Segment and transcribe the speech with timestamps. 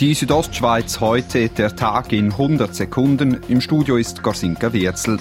[0.00, 3.40] Die Südostschweiz heute, der Tag in 100 Sekunden.
[3.48, 5.18] Im Studio ist Gorsinka Wirzel.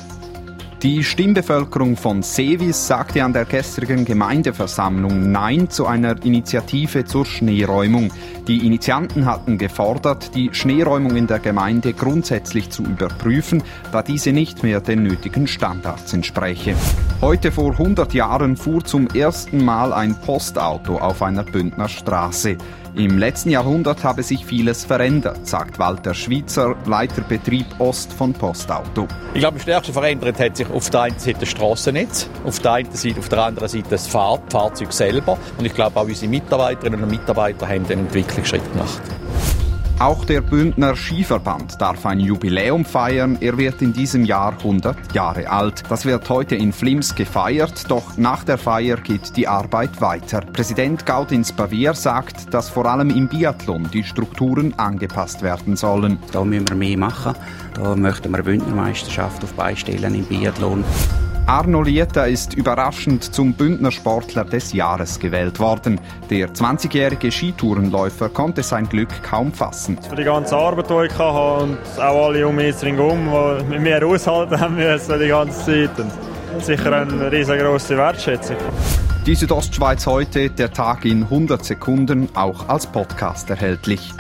[0.84, 8.14] Die Stimmbevölkerung von Sevis sagte an der gestrigen Gemeindeversammlung Nein zu einer Initiative zur Schneeräumung.
[8.48, 14.62] Die Initianten hatten gefordert, die Schneeräumung in der Gemeinde grundsätzlich zu überprüfen, da diese nicht
[14.62, 16.76] mehr den nötigen Standards entspreche.
[17.22, 22.56] Heute vor 100 Jahren fuhr zum ersten Mal ein Postauto auf einer Bündner Straße.
[22.98, 29.08] Im letzten Jahrhundert habe sich vieles verändert, sagt Walter Schweizer, Leiter Betrieb Ost von Postauto.
[29.36, 32.74] Ich glaube, am stärksten verändert hat sich auf der einen Seite das Strassennetz, auf der
[32.74, 35.38] einen Seite, auf der anderen Seite das Fahrzeug selber.
[35.58, 39.02] Und ich glaube, auch unsere Mitarbeiterinnen und Mitarbeiter haben den Entwicklungsschritt gemacht.
[40.00, 43.40] Auch der Bündner Skiverband darf ein Jubiläum feiern.
[43.42, 45.84] Er wird in diesem Jahr 100 Jahre alt.
[45.90, 50.42] Das wird heute in Flims gefeiert, doch nach der Feier geht die Arbeit weiter.
[50.42, 56.20] Präsident Gaudins Bavier sagt, dass vor allem im Biathlon die Strukturen angepasst werden sollen.
[56.32, 57.34] Da müssen wir mehr machen.
[57.74, 60.84] Da möchten wir Bündnermeisterschaft auf beistellen im Biathlon.
[61.48, 65.98] Arno Lieta ist überraschend zum Bündner Sportler des Jahres gewählt worden.
[66.30, 69.98] Der 20-jährige Skitourenläufer konnte sein Glück kaum fassen.
[70.10, 73.30] Für die ganze Arbeit, die ich hatte und auch alle um mich herum,
[73.62, 75.98] die mit mir aushalten haben müssen die ganze Zeit.
[76.00, 78.58] Und sicher eine riesengroße Wertschätzung.
[79.26, 84.14] Die Südostschweiz heute, der Tag in 100 Sekunden, auch als Podcast erhältlich.